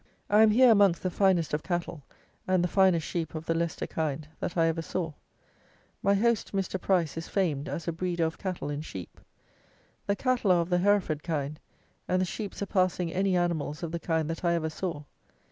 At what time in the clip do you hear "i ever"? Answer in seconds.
4.57-4.81, 14.43-14.71